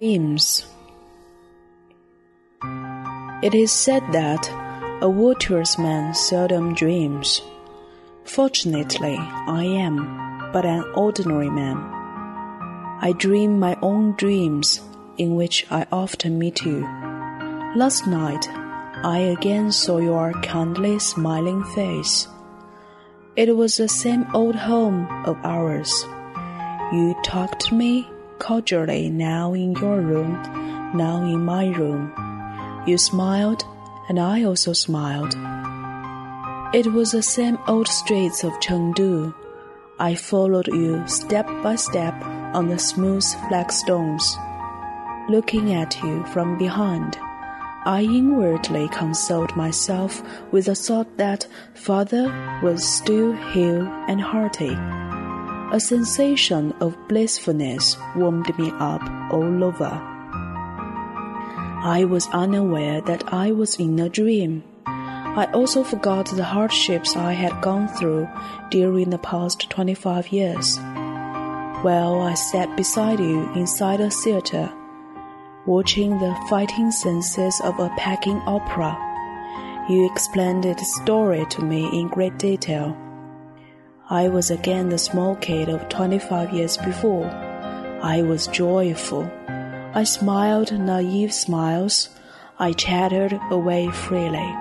[0.00, 0.66] Dreams.
[3.42, 4.50] It is said that
[5.00, 7.42] a virtuous man seldom dreams.
[8.24, 11.76] Fortunately, I am but an ordinary man.
[13.02, 14.80] I dream my own dreams,
[15.16, 16.80] in which I often meet you.
[17.76, 18.48] Last night,
[19.04, 22.26] I again saw your kindly smiling face.
[23.36, 25.92] It was the same old home of ours.
[26.92, 28.08] You talked to me
[28.38, 30.32] cordially now in your room,
[30.94, 32.12] now in my room.
[32.86, 33.64] You smiled,
[34.08, 35.34] and I also smiled.
[36.74, 39.34] It was the same old streets of Chengdu.
[39.98, 42.14] I followed you step by step
[42.52, 44.36] on the smooth flagstones,
[45.28, 47.16] looking at you from behind.
[47.86, 54.74] I inwardly consoled myself with the thought that father was still hale and hearty.
[55.74, 59.90] A sensation of blissfulness warmed me up all over.
[61.82, 64.62] I was unaware that I was in a dream.
[64.86, 68.28] I also forgot the hardships I had gone through
[68.70, 70.78] during the past 25 years.
[71.82, 74.72] While I sat beside you inside a theater,
[75.66, 78.96] watching the fighting senses of a Peking opera.
[79.90, 82.96] You explained the story to me in great detail.
[84.10, 87.24] I was again the small kid of 25 years before.
[88.02, 89.30] I was joyful.
[89.94, 92.10] I smiled naive smiles.
[92.58, 94.54] I chattered away freely.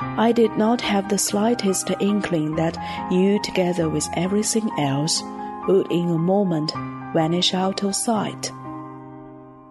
[0.00, 2.78] I did not have the slightest inkling that
[3.12, 5.22] you, together with everything else,
[5.68, 6.72] would in a moment
[7.12, 8.50] vanish out of sight.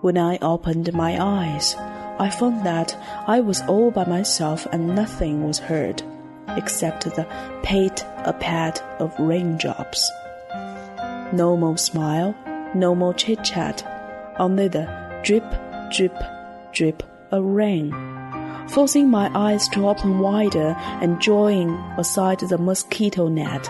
[0.01, 1.73] When I opened my eyes,
[2.19, 6.03] I found that I was all by myself and nothing was heard
[6.55, 7.25] except the
[7.63, 10.11] pat a pat of raindrops.
[11.33, 12.35] No more smile,
[12.73, 13.83] no more chit chat,
[14.39, 14.85] only the
[15.23, 15.45] drip,
[15.91, 16.15] drip,
[16.73, 17.91] drip of rain.
[18.69, 23.69] Forcing my eyes to open wider and drawing aside the mosquito net,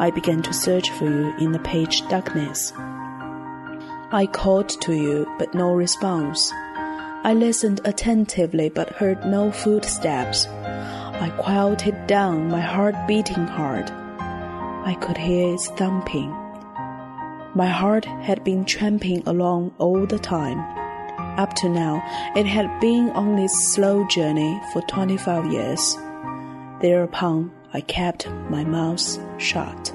[0.00, 2.72] I began to search for you in the pitch darkness.
[4.10, 6.52] I called to you, but no response.
[7.24, 10.46] I listened attentively, but heard no footsteps.
[11.20, 13.90] I quieted down, my heart beating hard.
[13.90, 16.30] I could hear its thumping.
[17.56, 20.60] My heart had been tramping along all the time.
[21.36, 22.00] Up to now,
[22.36, 25.96] it had been on this slow journey for 25 years.
[26.80, 29.92] Thereupon, I kept my mouth shut.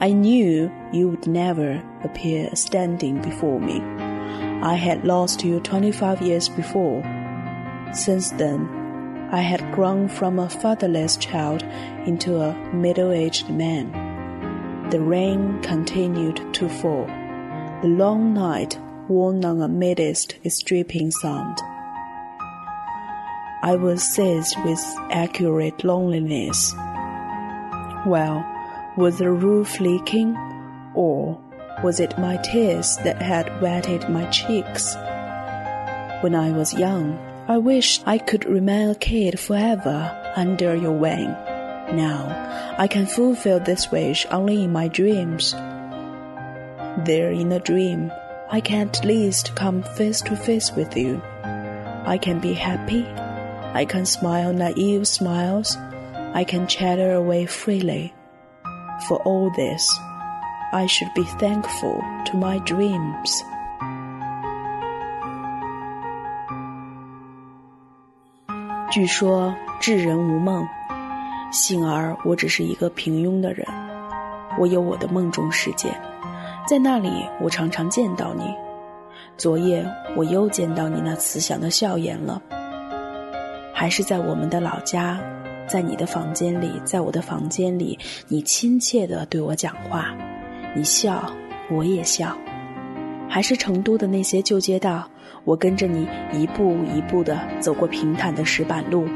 [0.00, 3.82] I knew you would never appear standing before me.
[4.62, 7.02] I had lost you 25 years before.
[7.92, 8.79] Since then,
[9.32, 11.62] I had grown from a fatherless child
[12.04, 13.92] into a middle aged man.
[14.90, 17.06] The rain continued to fall.
[17.82, 18.76] The long night
[19.06, 21.58] wore on amidst its dripping sound.
[23.62, 26.74] I was seized with accurate loneliness.
[28.06, 28.44] Well,
[28.96, 30.36] was the roof leaking,
[30.94, 31.40] or
[31.84, 34.96] was it my tears that had wetted my cheeks?
[36.20, 37.16] When I was young,
[37.50, 41.32] I wish I could remain a kid forever under your wing.
[41.98, 45.50] Now, I can fulfill this wish only in my dreams.
[45.50, 48.12] There in a dream,
[48.52, 51.20] I can at least come face to face with you.
[51.42, 53.04] I can be happy.
[53.74, 55.76] I can smile naive smiles.
[56.34, 58.14] I can chatter away freely.
[59.08, 59.82] For all this,
[60.72, 63.42] I should be thankful to my dreams.
[68.90, 70.66] 据说智人无梦，
[71.52, 73.64] 幸而我只是一个平庸的人。
[74.58, 75.88] 我有我的梦中世界，
[76.66, 78.52] 在那里我常常见到你。
[79.36, 79.86] 昨夜
[80.16, 82.42] 我又见到你那慈祥的笑颜了，
[83.72, 85.20] 还是在我们的老家。
[85.68, 87.96] 在你的房间里，在我的房间里，
[88.26, 90.06] 你亲切地对我讲话，
[90.74, 91.32] 你笑，
[91.70, 92.36] 我也笑。
[93.30, 95.08] 还是成都的那些旧街道，
[95.44, 99.06] 我跟着你一步一步的走过平坦的石板路，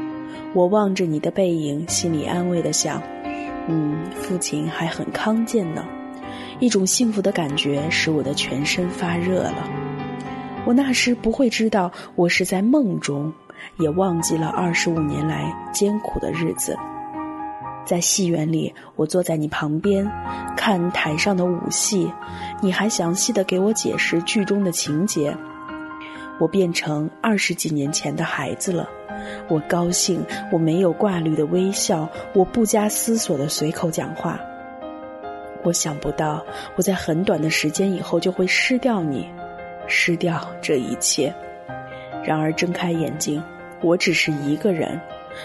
[0.53, 3.03] 我望着你的背影，心里安慰的想：
[3.67, 5.85] 嗯，父亲还很康健呢。
[6.61, 9.69] 一种幸福的感觉使我的全身发热了。
[10.65, 13.33] 我那时不会知道，我是在梦中。
[13.77, 16.77] 也忘记了二十五年来艰苦的日子。
[17.85, 20.09] 在戏园里，我坐在你旁边，
[20.57, 22.11] 看台上的舞戏，
[22.61, 25.37] 你还详细的给我解释剧中的情节。
[26.39, 28.89] 我变成二十几年前的孩子了，
[29.47, 34.39] 我高兴，我没有挂虑的微笑，我不加思索的随口讲话。
[35.63, 36.45] 我想不到，
[36.75, 39.27] 我在很短的时间以后就会失掉你。
[39.87, 41.33] 失掉这一切。
[42.23, 43.41] 然而睁开眼睛，
[43.81, 44.99] 我只是一个人，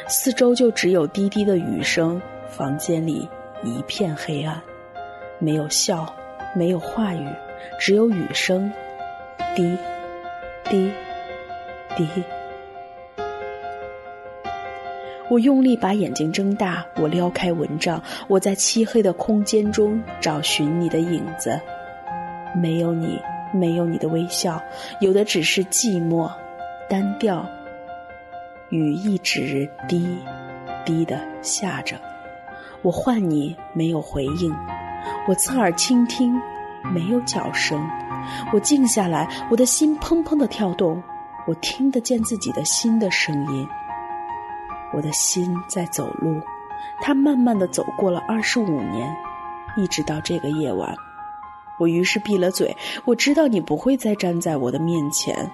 [0.09, 3.29] 四周就只有滴滴的雨声，房间里
[3.63, 4.61] 一片黑暗，
[5.39, 6.13] 没有笑，
[6.55, 7.29] 没有话语，
[7.79, 8.73] 只有雨声，
[9.55, 9.77] 滴，
[10.65, 10.91] 滴，
[11.97, 12.07] 滴。
[15.29, 21.61] 我用力把眼睛睁大，我撩开蚊帐，我在漆黑的空间中找寻你的影子。
[22.57, 23.21] 没有你，
[23.55, 24.61] 没有你的微笑，
[24.99, 26.29] 有的只是寂寞、
[26.89, 27.49] 单调。
[28.71, 30.19] 雨一直滴
[30.85, 31.97] 滴的下着，
[32.83, 34.55] 我唤你没有回应，
[35.27, 36.41] 我侧耳倾听，
[36.95, 37.85] 没有脚声。
[38.53, 41.03] 我静下来，我的心砰砰的跳动，
[41.49, 43.67] 我听得见自己的心的声音。
[44.93, 46.41] 我的心在走路，
[47.01, 49.13] 它慢慢的走过了二十五年，
[49.77, 50.95] 一直到这个夜晚。
[51.79, 52.77] 我于是闭了嘴。
[53.05, 55.51] 我知道你不会再站在我的面前。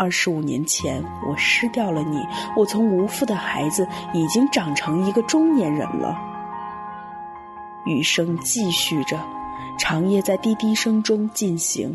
[0.00, 2.26] 二十五年前，我失掉了你。
[2.56, 6.16] 我从无父的孩子，已经长成一个中年人了。
[7.84, 9.20] 雨声继续着，
[9.78, 11.94] 长夜在滴滴声中进行。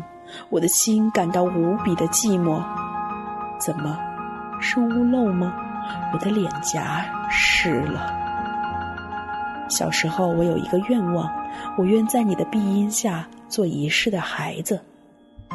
[0.50, 2.62] 我的心感到无比的寂寞。
[3.58, 3.98] 怎么，
[4.60, 5.52] 是屋漏吗？
[6.12, 8.14] 我的脸颊湿了。
[9.68, 11.28] 小时候，我有一个愿望，
[11.76, 14.80] 我愿在你的庇荫下做一世的孩子。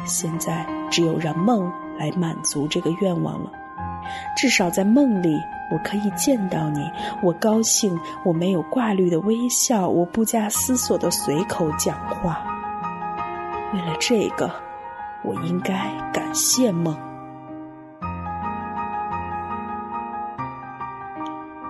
[0.04, 3.50] 现在，只有让梦来满足这个愿望了。
[4.36, 5.40] 至少在梦里，
[5.70, 6.90] 我可以见到你。
[7.22, 12.44] 我高兴，我没有挂虑的微笑，我不加思索的随口讲话。
[13.72, 14.50] 为了这个，
[15.22, 16.96] 我应该感谢梦。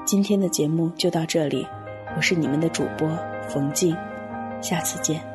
[0.04, 1.66] 今天的节目就到这里，
[2.16, 3.08] 我是你们的主播
[3.48, 3.96] 冯静，
[4.60, 5.31] 下次见。